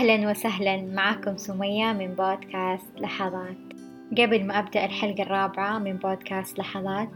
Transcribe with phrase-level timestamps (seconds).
[0.00, 3.56] أهلا وسهلا معكم سمية من بودكاست لحظات.
[4.18, 7.08] قبل ما أبدأ الحلقة الرابعة من بودكاست لحظات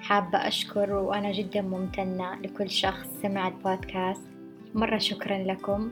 [0.00, 4.22] حابة أشكر وأنا جدا ممتنة لكل شخص سمع البودكاست.
[4.74, 5.90] مرة شكرا لكم.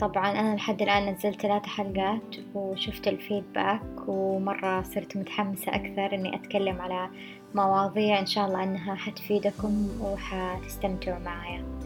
[0.00, 6.80] طبعا أنا لحد الآن نزلت ثلاثة حلقات وشفت الفيدباك ومرة صرت متحمسة أكثر إني أتكلم
[6.80, 7.10] على
[7.54, 11.79] مواضيع إن شاء الله أنها حتفيدكم وحتستمتعوا معايا.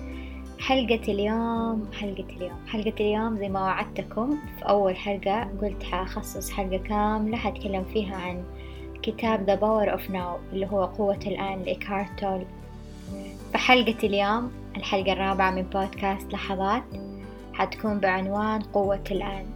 [0.67, 6.77] حلقة اليوم حلقة اليوم حلقة اليوم زي ما وعدتكم في أول حلقة قلت حأخصص حلقة
[6.77, 8.45] كاملة حتكلم فيها عن
[9.03, 12.45] كتاب The Power of Now اللي هو قوة الآن لإيكهارت تول.
[13.53, 16.85] فحلقة اليوم الحلقة الرابعة من بودكاست لحظات
[17.55, 19.47] حتكون بعنوان قوة الآن.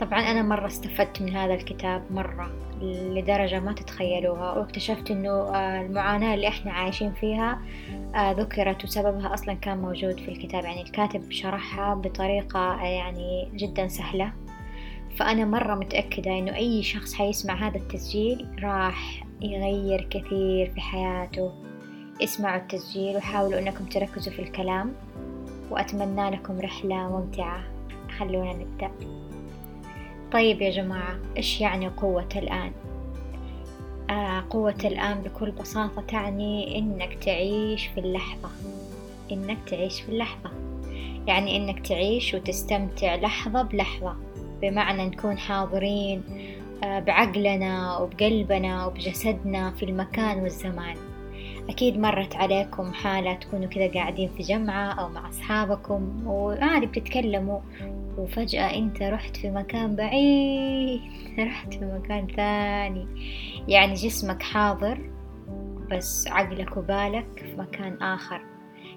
[0.00, 2.50] طبعا أنا مرة استفدت من هذا الكتاب مرة.
[2.82, 7.60] لدرجة ما تتخيلوها واكتشفت إنه آه، المعاناة اللي إحنا عايشين فيها
[8.14, 10.64] آه، ذكرت وسببها أصلا كان موجود في الكتاب.
[10.64, 14.32] يعني الكاتب شرحها بطريقة آه، يعني جدا سهلة.
[15.16, 21.52] فأنا مرة متأكدة إنه أي شخص حيسمع هذا التسجيل راح يغير كثير في حياته.
[22.22, 24.92] اسمعوا التسجيل وحاولوا أنكم تركزوا في الكلام
[25.70, 27.62] وأتمنى لكم رحلة ممتعة.
[28.18, 28.90] خلونا نبدأ.
[30.32, 32.72] طيب يا جماعة إيش يعني قوة الآن؟
[34.10, 38.48] آه قوة الآن بكل بساطة تعني إنك تعيش في اللحظة.
[39.32, 40.50] إنك تعيش في اللحظة.
[41.26, 44.16] يعني إنك تعيش وتستمتع لحظة بلحظة.
[44.62, 46.22] بمعنى نكون حاضرين
[46.84, 50.96] آه بعقلنا وبقلبنا وبجسدنا في المكان والزمان.
[51.68, 57.60] أكيد مرت عليكم حالة تكونوا كذا قاعدين في جمعة أو مع أصحابكم وعادي بتتكلموا.
[58.18, 61.00] وفجأة أنت رحت في مكان بعيد.
[61.48, 63.06] رحت في مكان ثاني.
[63.68, 65.10] يعني جسمك حاضر
[65.90, 68.40] بس عقلك وبالك في مكان آخر.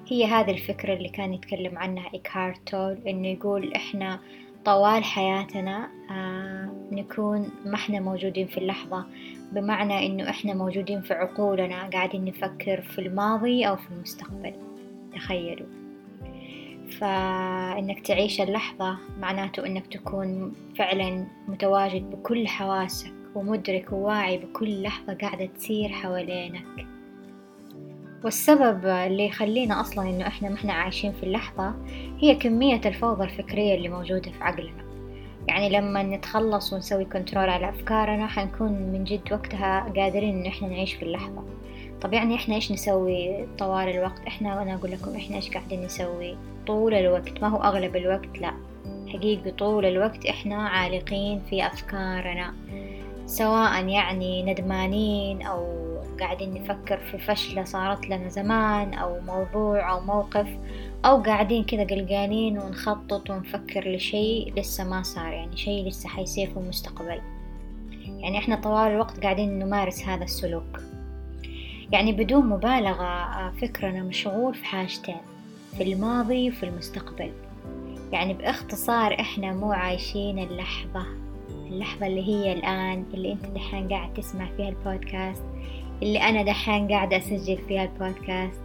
[0.07, 4.19] هي هذه الفكرة اللي كان يتكلم عنها إيكهارت تول إنه يقول إحنا
[4.65, 9.05] طوال حياتنا آه نكون ما إحنا موجودين في اللحظة.
[9.51, 14.53] بمعنى إنه إحنا موجودين في عقولنا قاعدين نفكر في الماضي أو في المستقبل.
[15.13, 15.80] تخيلوا.
[16.91, 25.45] فإنك تعيش اللحظة معناته إنك تكون فعلا متواجد بكل حواسك ومدرك وواعي بكل لحظة قاعدة
[25.45, 26.87] تصير حوالينك.
[28.23, 31.73] والسبب اللي يخلينا أصلا إنه إحنا ما إحنا عايشين في اللحظة
[32.19, 34.83] هي كمية الفوضى الفكرية اللي موجودة في عقلنا.
[35.47, 40.93] يعني لما نتخلص ونسوي كنترول على أفكارنا حنكون من جد وقتها قادرين إنه إحنا نعيش
[40.93, 41.43] في اللحظة.
[42.01, 46.37] طب يعني إحنا إيش نسوي طوال الوقت؟ إحنا وأنا أقول لكم إحنا إيش قاعدين نسوي؟
[46.67, 47.41] طول الوقت.
[47.41, 48.53] ما هو أغلب الوقت لا.
[49.07, 52.53] حقيقي طول الوقت إحنا عالقين في أفكارنا
[53.25, 55.81] سواء يعني ندمانين أو
[56.19, 60.47] قاعدين نفكر في فشلة صارت لنا زمان أو موضوع أو موقف
[61.05, 66.57] أو قاعدين كذا قلقانين ونخطط ونفكر لشيء لسه ما صار يعني شيء لسه حيصير في
[66.57, 67.21] المستقبل.
[67.91, 70.79] يعني إحنا طوال الوقت قاعدين نمارس هذا السلوك.
[71.91, 75.30] يعني بدون مبالغة فكرنا مشغول في حاجتين.
[75.77, 77.31] في الماضي وفي المستقبل.
[78.11, 81.05] يعني باختصار إحنا مو عايشين اللحظة
[81.71, 85.43] اللحظة اللي هي الآن اللي أنت دحين قاعد تسمع فيها البودكاست
[86.01, 88.61] اللي أنا دحين قاعدة أسجل فيها البودكاست.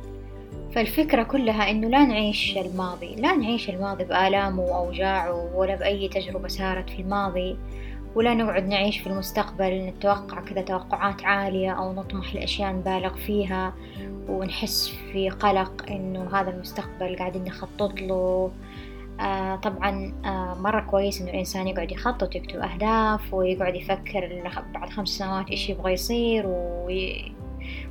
[0.75, 6.91] فالفكرة كلها إنه لا نعيش الماضي لا نعيش الماضي بآلامه وأوجاعه ولا بأي تجربة صارت
[6.91, 7.56] في الماضي.
[8.16, 13.75] ولا نقعد نعيش في المستقبل نتوقع كذا توقعات عالية أو نطمح لأشياء نبالغ فيها
[14.28, 18.50] ونحس في قلق إنه هذا المستقبل قاعدين نخطط له.
[19.21, 25.09] آه طبعا آه مرة كويس إنه الإنسان يقعد يخطط يكتب أهداف ويقعد يفكر بعد خمس
[25.09, 27.32] سنوات إيش يبغى يصير وي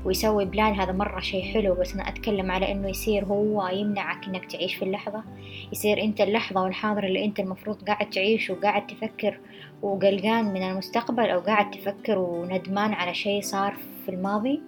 [0.05, 0.79] ويسوي بلان.
[0.79, 4.85] هذا مرة شي حلو بس أنا أتكلم على إنه يصير هو يمنعك إنك تعيش في
[4.85, 5.23] اللحظة.
[5.71, 9.39] يصير أنت اللحظة والحاضر اللي أنت المفروض قاعد تعيش وقاعد تفكر
[9.81, 14.61] وقلقان من المستقبل أو قاعد تفكر وندمان على شي صار في الماضي؟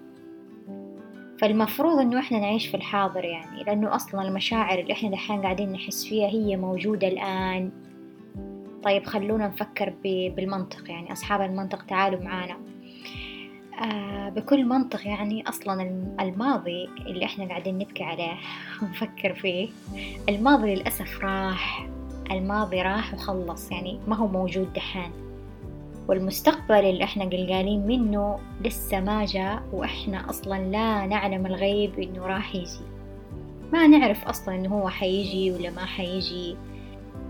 [1.39, 6.05] فالمفروض إنه إحنا نعيش في الحاضر يعني لأنه أصلا المشاعر اللي إحنا دحين قاعدين نحس
[6.05, 7.71] فيها هي موجودة الآن.
[8.83, 12.57] طيب خلونا نفكر بالمنطق يعني أصحاب المنطق تعالوا معانا.
[13.81, 15.81] آه بكل منطق يعني أصلا
[16.19, 18.37] الماضي اللي إحنا قاعدين نبكي عليه
[18.81, 19.69] ونفكر فيه
[20.29, 21.96] الماضي للأسف راح.
[22.31, 25.11] الماضي راح وخلص يعني ما هو موجود دحين.
[26.07, 32.55] والمستقبل اللي إحنا قلقانين منه لسه ما جاء وإحنا أصلا لا نعلم الغيب إنه راح
[32.55, 32.85] يجي.
[33.73, 36.55] ما نعرف أصلا إنه هو حيجي ولا ما حيجي.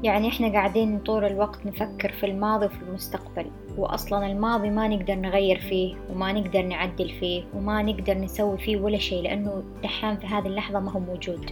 [0.03, 3.45] يعني إحنا قاعدين طول الوقت نفكر في الماضي وفي المستقبل
[3.77, 8.97] واصلا الماضي ما نقدر نغير فيه وما نقدر نعدل فيه وما نقدر نسوي فيه ولا
[8.97, 11.51] شيء لأنه دحين في هذه اللحظة ما هو موجود.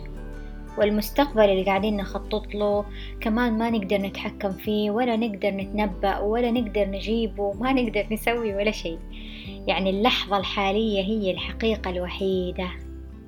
[0.78, 2.86] والمستقبل اللي قاعدين نخطط له
[3.22, 8.72] كمان ما نقدر نتحكم فيه ولا نقدر نتنبأ ولا نقدر نجيبه ما نقدر نسوي ولا
[8.72, 9.00] شيء.
[9.68, 12.68] يعني اللحظة الحالية هي الحقيقة الوحيدة.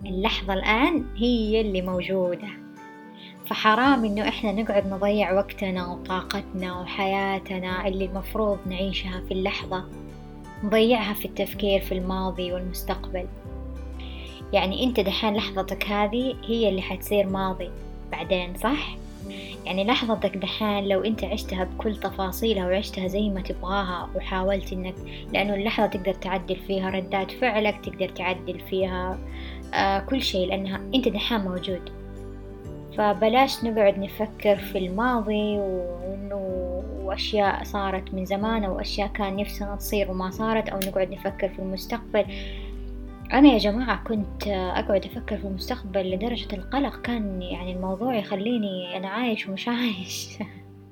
[0.06, 2.48] اللحظة الآن هي اللي موجودة.
[3.46, 9.84] فحرام إنه إحنا نقعد نضيع وقتنا وطاقتنا وحياتنا اللي المفروض نعيشها في اللحظة
[10.64, 13.28] نضيعها في التفكير في الماضي والمستقبل.
[14.54, 17.70] يعني أنت دحين لحظتك هذه هي اللي حتصير ماضي
[18.12, 18.98] بعدين صح؟
[19.66, 24.96] يعني لحظتك دحين لو أنت عشتها بكل تفاصيلها وعشتها زي ما تبغاها وحاولت إنك
[25.34, 29.20] لأنه اللحظة تقدر تعدل فيها ردات فعلك تقدر تعدل فيها
[29.74, 31.90] آه كل شيء لأنها أنت دحين موجود
[32.98, 36.38] فبلاش نقعد نفكر في الماضي وإنه
[37.04, 42.26] واشياء صارت من زمان وأشياء كان نفسنا تصير وما صارت أو نقعد نفكر في المستقبل
[43.33, 49.07] أنا يا جماعة كنت أقعد أفكر في المستقبل لدرجة القلق كان يعني الموضوع يخليني أنا
[49.07, 50.27] عايش ومش عايش.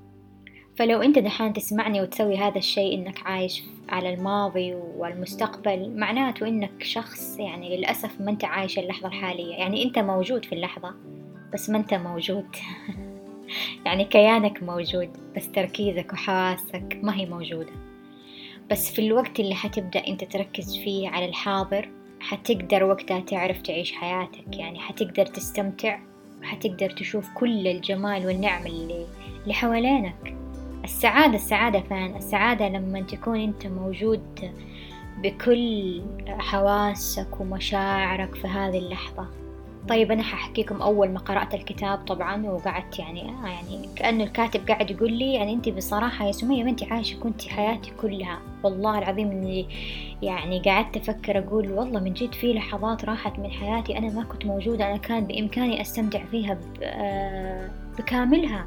[0.77, 7.39] فلو أنت دحين تسمعني وتسوي هذا الشيء إنك عايش على الماضي والمستقبل معناته إنك شخص
[7.39, 9.55] يعني للأسف ما أنت عايش اللحظة الحالية.
[9.55, 10.93] يعني أنت موجود في اللحظة
[11.53, 12.47] بس ما أنت موجود.
[13.85, 17.73] يعني كيانك موجود بس تركيزك وحواسك ما هي موجودة.
[18.71, 21.89] بس في الوقت اللي حتبدأ أنت تركز فيه على الحاضر
[22.19, 25.99] حتقدر وقتها تعرف تعيش حياتك يعني حتقدر تستمتع
[26.41, 29.05] وحتقدر تشوف كل الجمال والنعم اللي,
[29.43, 30.35] اللي حوالينك
[30.83, 34.51] السعادة السعادة فين؟ السعادة لما تكون أنت موجود
[35.23, 39.27] بكل حواسك ومشاعرك في هذه اللحظة
[39.89, 44.91] طيب أنا ححكيكم أول ما قرأت الكتاب طبعا وقعدت يعني آه يعني كأنه الكاتب قاعد
[44.91, 48.39] يقول لي يعني أنت بصراحة يا سمية ما أنت عايشة كنت حياتي كلها.
[48.63, 49.65] والله العظيم إني
[50.21, 54.45] يعني قعدت أفكر أقول والله من جد في لحظات راحت من حياتي أنا ما كنت
[54.45, 58.65] موجودة أنا كان بإمكاني أستمتع فيها آه، بكاملها.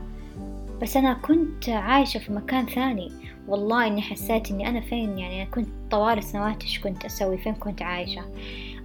[0.82, 3.12] بس أنا كنت عايشة في مكان ثاني.
[3.48, 7.54] والله إني حسيت إني أنا فين يعني أنا كنت طوال السنوات إيش كنت أسوي فين
[7.54, 8.22] كنت عايشة.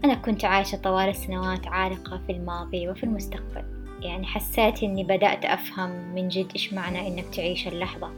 [0.05, 3.63] أنا كنت عايشة طوال السنوات عالقة في الماضي وفي المستقبل.
[4.01, 8.11] يعني حسيت إني بدأت أفهم من جد إيش معنى إنك تعيش اللحظة.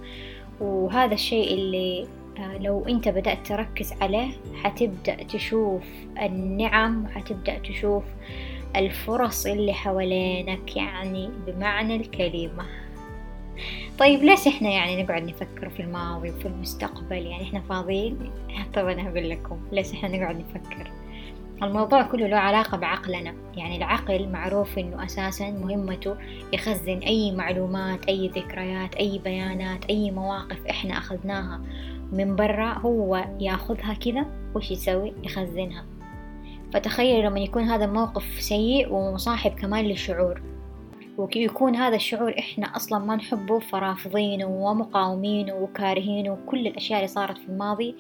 [0.60, 4.28] وهذا الشيء اللي آه، لو أنت بدأت تركز عليه
[4.64, 5.84] حتبدأ تشوف
[6.22, 8.04] النعم وحتبدأ تشوف
[8.76, 12.66] الفرص اللي حوالينك يعني بمعنى الكلمة.
[14.00, 18.32] طيب ليش إحنا يعني نقعد نفكر في الماضي وفي المستقبل؟ يعني إحنا فاضيين؟
[18.74, 20.92] طب أنا هقول لكم ليش إحنا نقعد نفكر؟
[21.64, 23.34] الموضوع كله له علاقة بعقلنا.
[23.58, 26.16] يعني العقل معروف إنه أساسا مهمته
[26.54, 31.62] يخزن أي معلومات أي ذكريات أي بيانات أي مواقف إحنا أخذناها
[32.12, 34.26] من برا هو ياخذها كذا
[34.56, 35.86] وش يسوي؟ يخزنها.
[36.74, 40.42] فتخيل لما يكون هذا الموقف سيء ومصاحب كمان لشعور
[41.18, 47.50] ويكون هذا الشعور إحنا أصلا ما نحبه فرافضينه ومقاومينه وكارهينه وكل الأشياء اللي صارت في
[47.50, 47.96] الماضي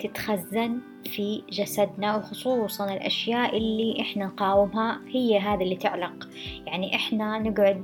[0.00, 6.28] تتخزن في جسدنا وخصوصا الأشياء اللي إحنا نقاومها هي هذه اللي تعلق.
[6.66, 7.82] يعني إحنا نقعد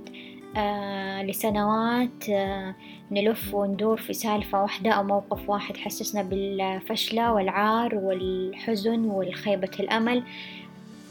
[0.56, 2.75] آه لسنوات آه
[3.11, 10.23] نلف وندور في سالفة واحدة أو موقف واحد حسسنا بالفشلة والعار والحزن والخيبة الأمل.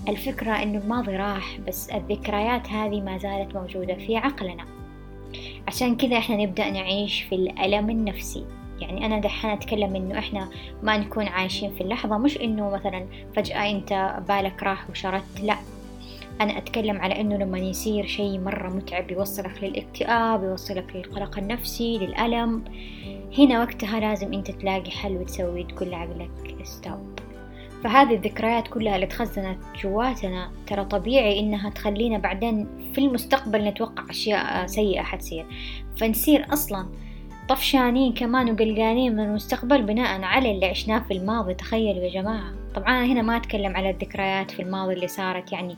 [0.07, 4.65] الفكرة إنه الماضي راح بس الذكريات هذه ما زالت موجودة في عقلنا.
[5.67, 8.46] عشان كذا إحنا نبدأ نعيش في الألم النفسي.
[8.79, 10.50] يعني أنا دحين أتكلم إنه إحنا
[10.84, 13.05] ما نكون عايشين في اللحظة مش إنه مثلا
[13.36, 15.55] فجأة أنت بالك راح وشردت لا.
[16.41, 22.63] أنا أتكلم على إنه لما يصير شيء مرة متعب يوصلك للاكتئاب يوصلك للقلق النفسي للألم
[23.38, 27.19] هنا وقتها لازم أنت تلاقي حل وتسوي تقول لعقلك ستوب
[27.84, 34.65] فهذه الذكريات كلها اللي تخزنت جواتنا ترى طبيعي إنها تخلينا بعدين في المستقبل نتوقع أشياء
[34.67, 35.46] سيئة حتصير.
[35.98, 36.88] فنصير أصلا
[37.50, 42.54] طفشانين كمان وقلقانين من المستقبل بناء على اللي عشناه في الماضي تخيلوا يا جماعة.
[42.75, 45.75] طبعا هنا ما أتكلم على الذكريات في الماضي اللي صارت يعني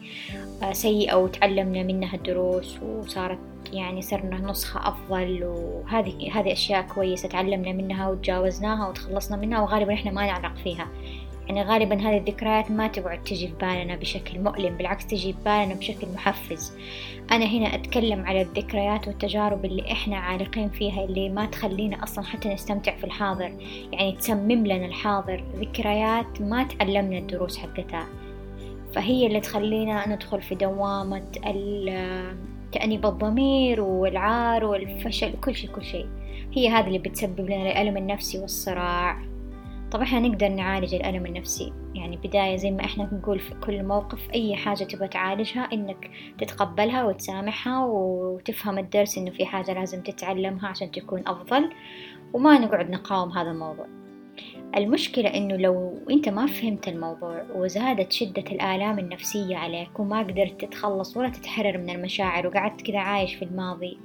[0.63, 3.39] آه، سيئة وتعلمنا منها الدروس وصارت
[3.73, 10.11] يعني صرنا نسخة أفضل وهذه هذه أشياء كويسة تعلمنا منها وتجاوزناها وتخلصنا منها وغالبا إحنا
[10.11, 10.87] ما نعلق فيها.
[11.49, 15.73] يعني غالبا هذه الذكريات ما تقعد تجي في بالنا بشكل مؤلم بالعكس تجي في بالنا
[15.73, 16.73] بشكل محفز.
[17.31, 22.53] أنا هنا أتكلم على الذكريات والتجارب اللي إحنا عالقين فيها اللي ما تخلينا أصلا حتى
[22.53, 23.51] نستمتع في الحاضر.
[23.91, 28.07] يعني تسمم لنا الحاضر ذكريات ما تعلمنا الدروس حقتها.
[28.93, 31.23] فهي اللي تخلينا ندخل في دوامة
[32.71, 36.07] تأنيب الضمير والعار والفشل وكل شيء كل شيء.
[36.53, 39.19] هي هذه اللي بتسبب لنا الألم النفسي والصراع.
[39.91, 41.73] طب إحنا نقدر نعالج الألم النفسي.
[41.95, 47.03] يعني بداية زي ما إحنا نقول في كل موقف أي حاجة تبغى تعالجها إنك تتقبلها
[47.03, 51.69] وتسامحها وتفهم الدرس إنه في حاجة لازم تتعلمها عشان تكون أفضل
[52.33, 53.85] وما نقعد نقاوم هذا الموضوع.
[54.77, 61.17] المشكلة إنه لو أنت ما فهمت الموضوع وزادت شدة الآلام النفسية عليك وما قدرت تتخلص
[61.17, 63.97] ولا تتحرر من المشاعر وقعدت كذا عايش في الماضي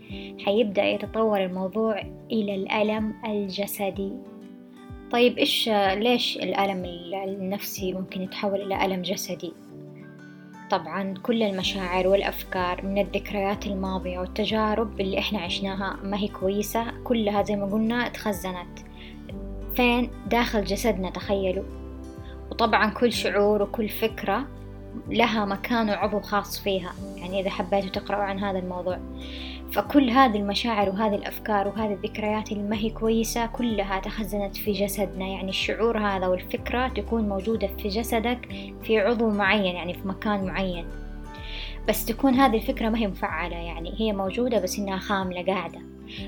[0.45, 2.01] حيبدأ يتطور الموضوع
[2.33, 4.13] إلى الألم الجسدي.
[5.11, 6.85] طيب إيش ليش الألم
[7.25, 9.53] النفسي ممكن يتحول إلى ألم جسدي؟
[10.71, 17.43] طبعا كل المشاعر والأفكار من الذكريات الماضية والتجارب اللي إحنا عشناها ما هي كويسة كلها
[17.43, 18.79] زي ما قلنا تخزنت.
[19.77, 21.65] فين؟ داخل جسدنا تخيلوا.
[22.51, 24.47] وطبعا كل شعور وكل فكرة
[25.09, 26.93] لها مكان وعضو خاص فيها.
[27.17, 28.99] يعني إذا حبيتوا تقرأوا عن هذا الموضوع.
[29.75, 35.27] فكل هذه المشاعر وهذه الأفكار وهذه الذكريات اللي ما هي كويسة كلها تخزنت في جسدنا.
[35.27, 38.49] يعني الشعور هذا والفكرة تكون موجودة في جسدك
[38.83, 40.87] في عضو معين يعني في مكان معين.
[41.89, 45.79] بس تكون هذه الفكرة ما هي مفعلة يعني هي موجودة بس إنها خاملة قاعدة.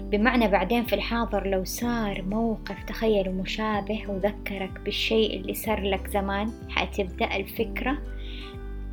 [0.00, 6.52] بمعنى بعدين في الحاضر لو صار موقف تخيلوا مشابه وذكرك بالشيء اللي صار لك زمان
[6.68, 7.98] حتبدأ الفكرة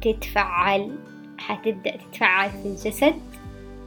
[0.01, 0.95] تتفعل
[1.37, 3.13] حتبدأ تتفعل في الجسد.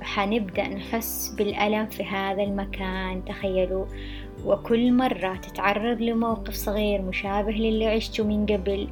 [0.07, 3.87] وحنبدأ نحس بالألم في هذا المكان تخيلوا.
[4.45, 8.89] وكل مرة تتعرض لموقف صغير مشابه للي عشته من قبل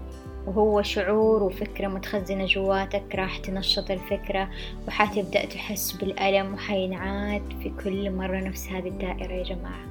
[0.46, 4.48] وهو شعور وفكرة متخزنة جواتك راح تنشط الفكرة
[4.88, 9.84] وحتبدأ تحس بالألم وحينعاد في كل مرة نفس هذه الدائرة يا جماعة.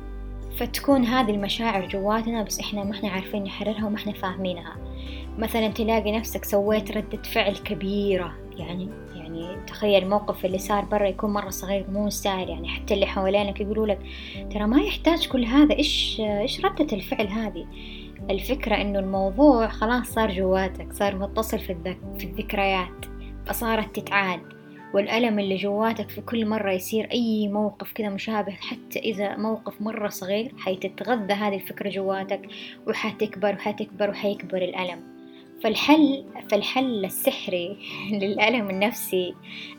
[0.57, 4.75] فتكون هذه المشاعر جواتنا بس إحنا ما إحنا عارفين نحررها وما إحنا فاهمينها.
[5.37, 9.02] مثلا تلاقي نفسك سويت ردة فعل كبيرة يعني
[9.33, 13.61] يعني تخيل الموقف اللي صار برا يكون مرة صغير مو مستاهل يعني حتى اللي حوالينك
[13.61, 13.99] يقولوا لك
[14.53, 17.65] ترى ما يحتاج كل هذا إيش إيش ردة الفعل هذه؟
[18.29, 23.05] الفكرة إنه الموضوع خلاص صار جواتك صار متصل في, الذك في الذكريات
[23.45, 24.39] فصارت تتعاد
[24.93, 30.07] والألم اللي جواتك في كل مرة يصير أي موقف كذا مشابه حتى إذا موقف مرة
[30.07, 32.41] صغير حيتتغذى هذه الفكرة جواتك
[32.87, 35.12] وحتكبر وحتكبر وحيكبر الألم.
[35.63, 37.77] فالحل فالحل السحري
[38.21, 39.35] للألم النفسي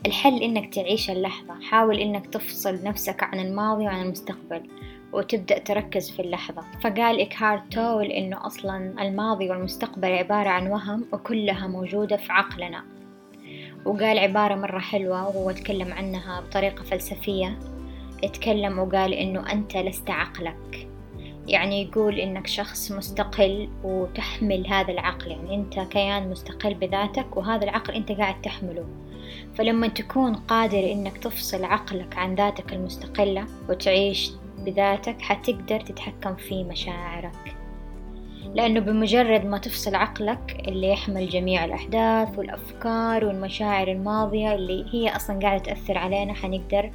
[0.06, 4.62] الحل إنك تعيش اللحظة حاول إنك تفصل نفسك عن الماضي وعن المستقبل
[5.12, 6.62] وتبدأ تركز في اللحظة.
[6.80, 12.84] فقال إكهارت تول إنه أصلا الماضي والمستقبل عبارة عن وهم وكلها موجودة في عقلنا.
[13.84, 17.58] وقال عبارة مرة حلوة وهو تكلم عنها بطريقة فلسفية.
[18.24, 20.83] اتكلم وقال إنه أنت لست عقلك.
[21.48, 25.30] يعني يقول إنك شخص مستقل وتحمل هذا العقل.
[25.30, 28.84] يعني أنت كيان مستقل بذاتك وهذا العقل أنت قاعد تحمله.
[29.54, 37.56] فلما تكون قادر إنك تفصل عقلك عن ذاتك المستقلة وتعيش بذاتك حتقدر تتحكم في مشاعرك.
[38.54, 45.38] لأنه بمجرد ما تفصل عقلك اللي يحمل جميع الأحداث والأفكار والمشاعر الماضية اللي هي أصلا
[45.38, 46.90] قاعدة تأثر علينا حنقدر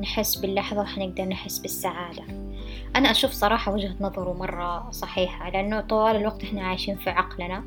[0.00, 2.22] نحس باللحظة وحنقدر نحس بالسعادة.
[2.96, 7.64] أنا أشوف صراحة وجهة نظره مرة صحيحة لأنه طوال الوقت إحنا عايشين في عقلنا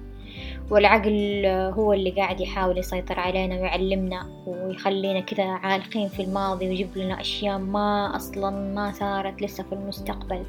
[0.69, 7.21] والعقل هو اللي قاعد يحاول يسيطر علينا ويعلمنا ويخلينا كذا عالقين في الماضي ويجيب لنا
[7.21, 10.43] أشياء ما أصلا ما صارت لسه في المستقبل.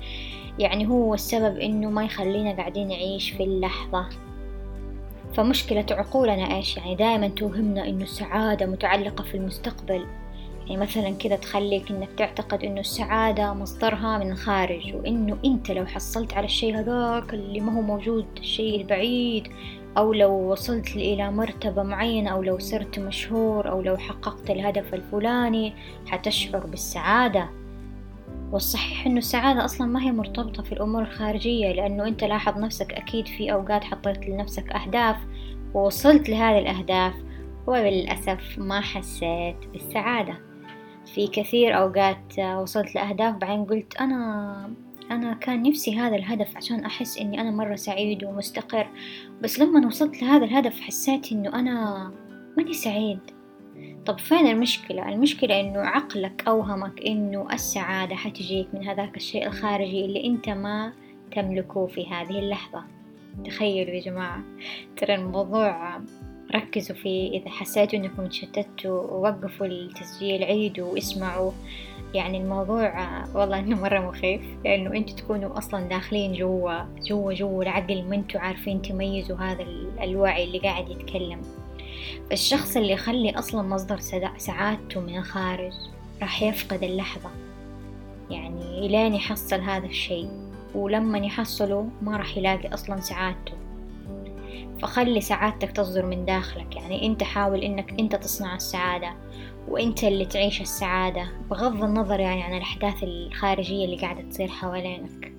[0.58, 4.08] يعني هو السبب إنه ما يخلينا قاعدين نعيش في اللحظة.
[5.34, 10.06] فمشكلة عقولنا إيش؟ يعني دائما توهمنا إنه السعادة متعلقة في المستقبل.
[10.66, 16.34] يعني مثلا كذا تخليك إنك تعتقد إنه السعادة مصدرها من الخارج وإنه أنت لو حصلت
[16.34, 19.48] على الشيء هذاك اللي ما هو موجود الشيء البعيد
[19.96, 25.72] أو لو وصلت إلى مرتبة معينة أو لو صرت مشهور أو لو حققت الهدف الفلاني
[26.06, 27.48] حتشعر بالسعادة.
[28.52, 33.28] والصحيح إنه السعادة أصلا ما هي مرتبطة في الأمور الخارجية لأنه أنت لاحظ نفسك أكيد
[33.28, 35.16] في أوقات حطيت لنفسك أهداف
[35.74, 37.14] ووصلت لهذه الأهداف
[37.66, 40.51] وللأسف ما حسيت بالسعادة.
[41.14, 43.34] في كثير أوقات وصلت لأهداف.
[43.34, 44.74] بعدين قلت أنا
[45.10, 48.88] أنا كان نفسي هذا الهدف عشان أحس إني أنا مرة سعيد ومستقر.
[49.42, 52.10] بس لما وصلت لهذا الهدف حسيت إنه أنا
[52.56, 53.18] ماني سعيد.
[54.06, 60.26] طب فين المشكلة؟ المشكلة إنه عقلك أوهمك إنه السعادة حتجيك من هذاك الشيء الخارجي اللي
[60.26, 60.92] أنت ما
[61.34, 62.84] تملكه في هذه اللحظة.
[63.44, 64.42] تخيلوا يا جماعة
[64.96, 66.00] ترى الموضوع
[66.54, 71.52] ركزوا فيه إذا حسيتوا إنكم تشتتوا وقفوا التسجيل عيدوا واسمعوا.
[72.14, 78.04] يعني الموضوع والله إنه مرة مخيف لأنه أنتوا تكونوا أصلا داخلين جوا جوا جوا العقل
[78.04, 79.66] ما أنتوا عارفين تميزوا هذا
[80.02, 81.42] الوعي اللي قاعد يتكلم.
[82.30, 83.98] فالشخص اللي يخلي أصلا مصدر
[84.36, 85.72] سعادته من الخارج
[86.20, 87.30] راح يفقد اللحظة.
[88.30, 90.30] يعني إلين يحصل هذا الشيء.
[90.74, 93.52] ولما يحصله ما راح يلاقي أصلا سعادته.
[94.82, 96.76] فخلي سعادتك تصدر من داخلك.
[96.76, 99.12] يعني أنت حاول إنك أنت تصنع السعادة
[99.68, 105.32] وأنت اللي تعيش السعادة بغض النظر يعني عن الأحداث الخارجية اللي قاعدة تصير حوالينك.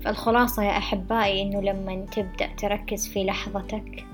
[0.00, 4.04] فالخلاصة يا أحبائي إنه لما تبدأ تركز في لحظتك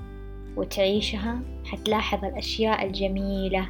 [0.57, 3.67] وتعيشها حتلاحظ الأشياء الجميلة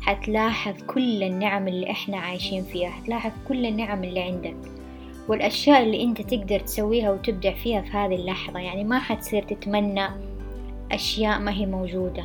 [0.00, 4.81] حتلاحظ كل النعم اللي إحنا عايشين فيها حتلاحظ كل النعم اللي عندك.
[5.28, 10.08] والأشياء اللي أنت تقدر تسويها وتبدع فيها في هذه اللحظة يعني ما حتصير تتمنى
[10.92, 12.24] أشياء ما هي موجودة.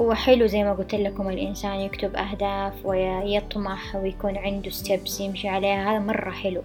[0.00, 5.90] هو حلو زي ما قلت لكم الإنسان يكتب أهداف ويطمح ويكون عنده ستيبس يمشي عليها
[5.90, 6.62] هذا مرة حلو.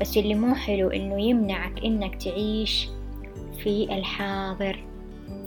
[0.00, 2.88] بس اللي مو حلو إنه يمنعك إنك تعيش
[3.62, 4.84] في الحاضر.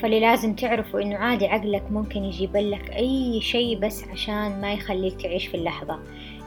[0.01, 5.21] فاللي لازم تعرفوا إنه عادي عقلك ممكن يجيب لك أي شيء بس عشان ما يخليك
[5.21, 5.99] تعيش في اللحظة.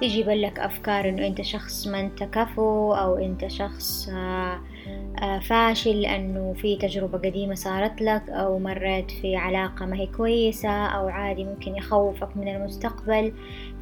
[0.02, 4.61] يجيب لك أفكار إنه أنت شخص ما أنت كفو أو أنت شخص آه
[5.23, 10.68] آه، فاشل لأنه في تجربة قديمة صارت لك أو مريت في علاقة ما هي كويسة
[10.87, 13.32] أو عادي ممكن يخوفك من المستقبل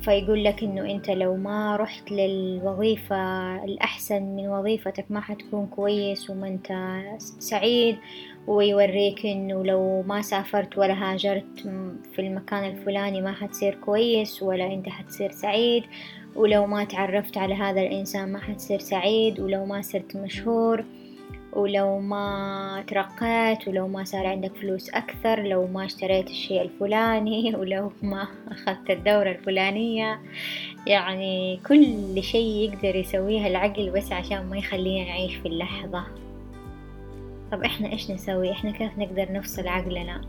[0.03, 3.17] فيقول لك إنه أنت لو ما رحت للوظيفة
[3.65, 6.73] الأحسن من وظيفتك ما حتكون كويس وما أنت
[7.19, 7.97] سعيد.
[8.47, 11.61] ويوريك إنه لو ما سافرت ولا هاجرت
[12.13, 15.85] في المكان الفلاني ما حتصير كويس ولا أنت حتصير سعيد
[16.37, 20.85] ولو ما تعرفت على هذا الإنسان ما حتصير سعيد ولو ما صرت مشهور
[21.53, 27.93] ولو ما ترقيت ولو ما صار عندك فلوس أكثر لو ما اشتريت الشيء الفلاني ولو
[28.03, 30.21] ما أخذت الدورة الفلانية.
[30.87, 36.05] يعني كل شيء يقدر يسويه العقل بس عشان ما يخلينا نعيش في اللحظة.
[37.53, 40.21] طب إحنا إيش نسوي؟ إحنا كيف نقدر نفصل عقلنا؟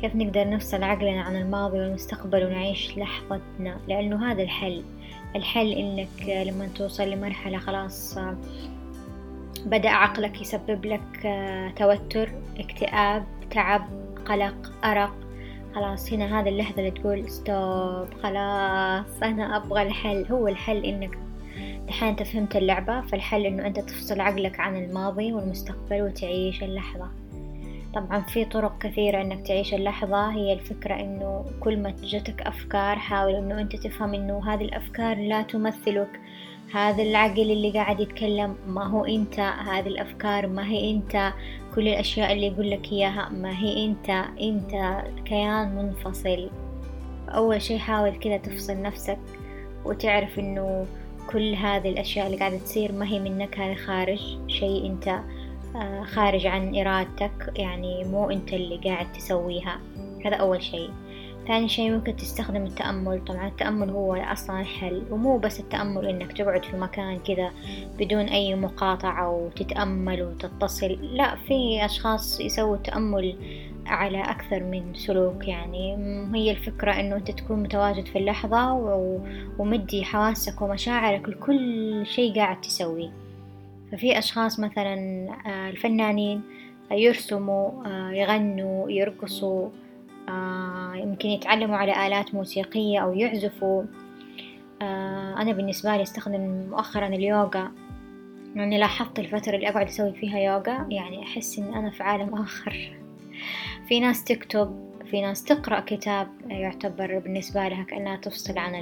[0.00, 4.82] كيف نقدر نفصل عقلنا عن الماضي والمستقبل ونعيش لحظتنا؟ لأنه هذا الحل.
[5.36, 8.18] الحل إنك لما توصل لمرحلة خلاص
[9.66, 11.22] بدأ عقلك يسبب لك
[11.76, 13.88] توتر اكتئاب تعب
[14.26, 15.14] قلق أرق.
[15.74, 20.26] خلاص هنا هذه اللحظة اللي تقول ستوب خلاص أنا أبغى الحل.
[20.30, 21.18] هو الحل إنك
[21.88, 27.08] دحين أنت فهمت اللعبة فالحل إنه أنت تفصل عقلك عن الماضي والمستقبل وتعيش اللحظة.
[27.94, 30.30] طبعا في طرق كثيرة إنك تعيش اللحظة.
[30.30, 35.42] هي الفكرة إنه كل ما جتك أفكار حاول إنه أنت تفهم إنه هذه الأفكار لا
[35.42, 36.20] تمثلك.
[36.74, 39.40] هذا العقل اللي قاعد يتكلم ما هو أنت.
[39.40, 41.32] هذه الأفكار ما هي أنت.
[41.74, 44.10] كل الأشياء اللي يقول لك إياها ما هي أنت.
[44.40, 46.50] أنت كيان منفصل.
[47.28, 49.18] أول شي حاول كذا تفصل نفسك
[49.84, 50.86] وتعرف إنه
[51.32, 55.20] كل هذه الأشياء اللي قاعدة تصير ما هي منك هذا خارج شيء أنت
[55.76, 59.80] آه، خارج عن إرادتك يعني مو أنت اللي قاعد تسويها.
[60.24, 60.90] هذا أول شيء.
[61.46, 63.24] ثاني شيء ممكن تستخدم التأمل.
[63.24, 67.50] طبعا التأمل هو أصلا الحل ومو بس التأمل إنك تقعد في مكان كذا
[67.98, 70.98] بدون أي مقاطعة وتتأمل وتتصل.
[71.16, 73.36] لا في أشخاص يسووا التأمل
[73.88, 75.96] على أكثر من سلوك يعني.
[76.34, 78.72] هي الفكرة إنه أنت تكون متواجد في اللحظة
[79.58, 83.10] ومدي حواسك ومشاعرك لكل شيء قاعد تسويه.
[83.92, 84.94] ففي أشخاص مثلا
[85.46, 86.42] آه، الفنانين
[86.90, 89.68] يرسموا آه، يغنوا يرقصوا
[90.28, 93.82] آه، يمكن يتعلموا على آلات موسيقية أو يعزفوا.
[95.38, 97.72] أنا بالنسبة لي أستخدم مؤخرا اليوغا
[98.56, 102.98] يعني لاحظت الفترة اللي أقعد أسوي فيها يوغا يعني أحس إن أنا في عالم آخر.
[103.88, 108.74] في ناس تكتب في ناس تقرأ كتاب يعتبر بالنسبة لها كأنها تفصل عن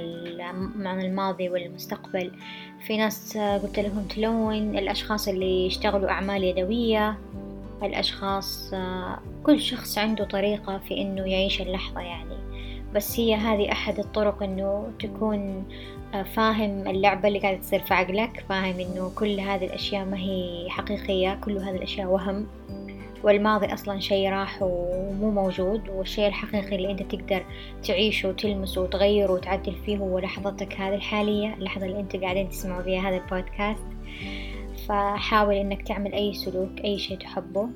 [0.85, 2.31] عن الماضي والمستقبل.
[2.87, 7.17] في ناس قلت لهم تلون الأشخاص اللي يشتغلوا أعمال يدوية
[7.83, 8.73] الأشخاص
[9.43, 12.37] كل شخص عنده طريقة في إنه يعيش اللحظة يعني.
[12.95, 15.63] بس هي هذه أحد الطرق إنه تكون
[16.35, 21.39] فاهم اللعبة اللي قاعدة تصير في عقلك فاهم إنه كل هذه الأشياء ما هي حقيقية
[21.43, 22.47] كل هذه الأشياء وهم.
[23.23, 27.45] والماضي أصلا شيء راح ومو موجود والشيء الحقيقي اللي أنت تقدر
[27.83, 33.09] تعيشه وتلمسه وتغيره وتعدل فيه هو لحظتك هذه الحالية اللحظة اللي أنت قاعدين تسمعوا فيها
[33.09, 33.83] هذا البودكاست.
[34.87, 37.69] فحاول أنك تعمل أي سلوك أي شيء تحبه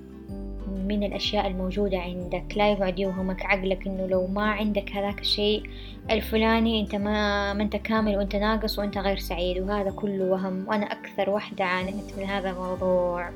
[0.87, 2.43] من الأشياء الموجودة عندك.
[2.55, 5.63] لا يقعد يوهمك عقلك إنه لو ما عندك هذاك الشيء
[6.11, 9.57] الفلاني أنت ما, ما أنت كامل وأنت ناقص وأنت غير سعيد.
[9.57, 13.29] وهذا كله وهم وأنا أكثر واحدة عانيت من هذا الموضوع.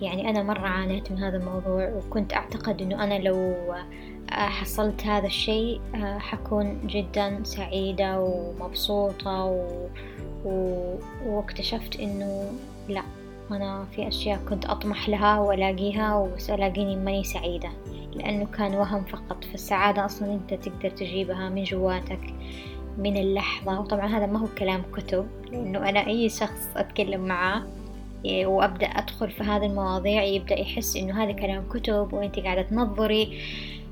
[0.00, 3.54] يعني أنا مرة عانيت من هذا الموضوع وكنت أعتقد أنه أنا لو
[4.30, 5.80] حصلت هذا الشيء
[6.18, 9.88] حكون جدا سعيدة ومبسوطة و...
[10.44, 10.74] و...
[11.26, 12.52] واكتشفت أنه
[12.88, 13.02] لا
[13.50, 17.70] أنا في أشياء كنت أطمح لها وألاقيها وألاقيني ماني سعيدة
[18.14, 19.44] لأنه كان وهم فقط.
[19.44, 22.34] فالسعادة أصلا أنت تقدر تجيبها من جواتك
[22.98, 23.80] من اللحظة.
[23.80, 27.62] وطبعا هذا ما هو كلام كتب لأنه أنا أي شخص أتكلم معاه
[28.26, 30.22] وأبدأ أدخل في هذه المواضيع.
[30.22, 33.38] يبدأ يحس إنه هذا كلام كتب وأنت قاعدة تنظري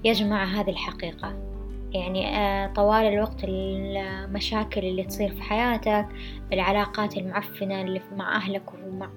[0.05, 1.53] يا جماعة هذه الحقيقة.
[1.95, 6.07] يعني آه، طوال الوقت المشاكل اللي تصير في حياتك
[6.53, 9.11] العلاقات المعفنة اللي مع أهلك ومع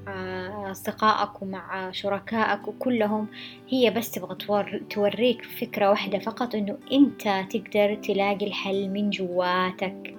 [0.71, 3.27] أصدقائك ومع شركائك وكلهم
[3.69, 4.35] هي بس تبغى
[4.89, 10.15] توريك فكرة واحدة فقط إنه أنت تقدر تلاقي الحل من جواتك.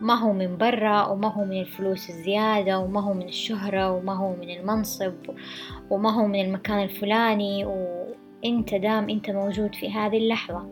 [0.00, 4.36] ما هو من برا وما هو من الفلوس الزيادة وما هو من الشهرة وما هو
[4.36, 5.14] من المنصب
[5.90, 7.64] وما هو من المكان الفلاني.
[7.64, 10.68] وانت دام انت موجود في هذه اللحظة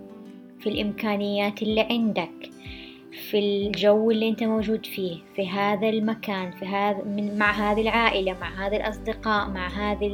[0.60, 2.50] في الإمكانيات اللي عندك
[3.12, 8.36] في الجو اللي انت موجود فيه في هذا المكان في هذا من مع هذه العائلة
[8.40, 10.10] مع هذه الأصدقاء مع هذه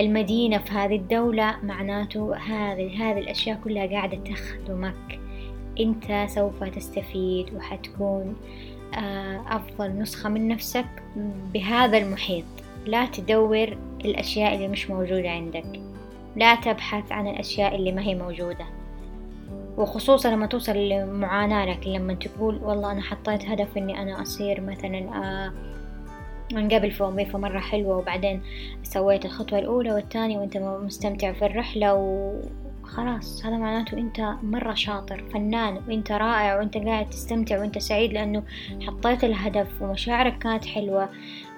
[0.00, 5.25] المدينة في هذه الدولة معناته هذه هذه الأشياء كلها قاعدة تخدمك.
[5.80, 8.36] انت سوف تستفيد وحتكون
[8.94, 10.86] آه، أفضل نسخة من نفسك
[11.54, 12.44] بهذا المحيط.
[12.86, 15.80] لا تدور الأشياء اللي مش موجودة عندك.
[16.36, 18.66] لا تبحث عن الأشياء اللي ما هي موجودة.
[19.76, 24.98] وخصوصا لما توصل لمعاناة لكن لما تقول والله أنا حطيت هدف إني أنا أصير مثلا
[24.98, 25.52] آه
[26.52, 28.42] انقبل في وظيفة مرة حلوة وبعدين
[28.82, 31.94] سويت الخطوة الأولى والثانية وأنت مستمتع في الرحلة
[32.86, 38.42] وخلاص هذا معناته أنت مرة شاطر فنان وأنت رائع وأنت قاعد تستمتع وأنت سعيد لأنه
[38.86, 41.08] حطيت الهدف ومشاعرك كانت حلوة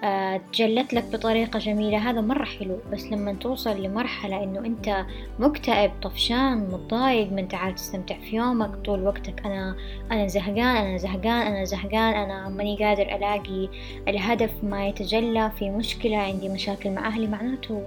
[0.04, 2.78] آه، تجلت لك بطريقة جميلة هذا مرة حلو.
[2.92, 5.06] بس لما توصل لمرحلة إنه أنت
[5.38, 9.76] مكتئب طفشان متضايق من تعال تستمتع في يومك طول وقتك أنا
[10.12, 13.68] أنا زهقان أنا زهقان أنا زهقان أنا ماني قادر ألاقي
[14.08, 17.82] الهدف ما يتجلى في مشكلة عندي مشاكل مع أهلي معناته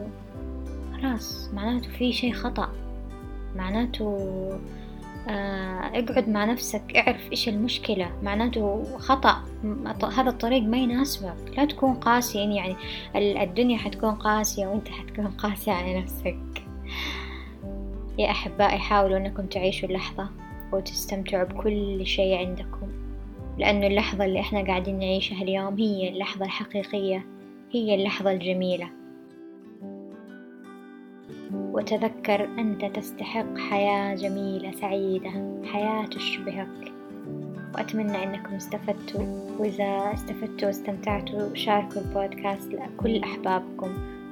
[1.02, 2.70] خلاص معناته في شي خطأ.
[3.56, 4.18] معناته
[5.30, 8.12] آه، اقعد مع نفسك اعرف إيش المشكلة.
[8.24, 9.44] معناته خطأ.
[10.18, 11.58] هذا الطريق ما يناسبك.
[11.58, 12.76] لا تكون قاسي يعني
[13.16, 16.64] الدنيا حتكون قاسية وأنت حتكون قاسي على نفسك.
[18.20, 20.30] يا أحبائي حاولوا أنكم تعيشوا اللحظة
[20.74, 22.88] وتستمتعوا بكل شيء عندكم.
[23.58, 27.26] لأنه اللحظة اللي إحنا قاعدين نعيشها اليوم هي اللحظة الحقيقية
[27.72, 29.01] هي اللحظة الجميلة.
[31.72, 35.32] وتذكر أنت تستحق حياة جميلة سعيدة
[35.66, 36.92] حياة تشبهك.
[37.76, 39.26] وأتمنى أنكم استفدتوا.
[39.60, 43.90] وإذا استفدتوا واستمتعتوا شاركوا البودكاست لكل أحبابكم.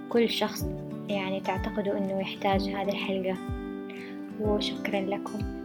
[0.10, 0.66] كل شخص
[1.10, 3.38] يعني تعتقدوا أنه يحتاج هذه الحلقة.
[4.42, 5.59] وشكرا لكم.